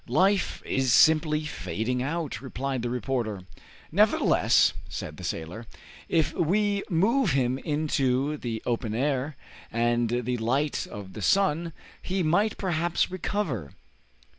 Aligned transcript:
"Life 0.07 0.63
is 0.65 0.91
simply 0.91 1.45
fading 1.45 2.01
out," 2.01 2.41
replied 2.41 2.81
the 2.81 2.89
reporter. 2.89 3.43
"Nevertheless," 3.91 4.73
said 4.89 5.17
the 5.17 5.23
sailor, 5.23 5.67
"if 6.09 6.33
we 6.33 6.81
move 6.89 7.33
him 7.33 7.59
into 7.59 8.37
the 8.37 8.63
open 8.65 8.95
air, 8.95 9.35
and 9.71 10.09
the 10.09 10.37
light 10.37 10.87
of 10.87 11.13
the 11.13 11.21
sun, 11.21 11.71
he 12.01 12.23
might 12.23 12.57
perhaps 12.57 13.11
recover." 13.11 13.73